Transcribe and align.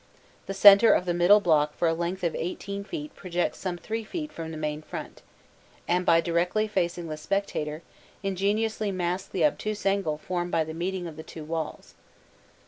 The 0.47 0.55
centre 0.55 0.91
of 0.93 1.05
the 1.05 1.13
middle 1.13 1.39
block 1.39 1.75
for 1.75 1.87
a 1.87 1.93
length 1.93 2.23
of 2.23 2.33
18 2.33 2.83
feet 2.85 3.15
projects 3.15 3.59
some 3.59 3.77
3 3.77 4.03
feet 4.03 4.31
from 4.33 4.49
the 4.49 4.57
main 4.57 4.81
front, 4.81 5.21
and, 5.87 6.07
by 6.07 6.21
directly 6.21 6.67
facing 6.67 7.07
the 7.07 7.17
spectator, 7.17 7.83
ingeniously 8.23 8.91
masks 8.91 9.27
the 9.29 9.45
obtuse 9.45 9.85
angle 9.85 10.17
formed 10.17 10.49
by 10.51 10.63
the 10.63 10.73
meeting 10.73 11.05
of 11.05 11.17
the 11.17 11.21
two 11.21 11.43
walls. 11.43 11.93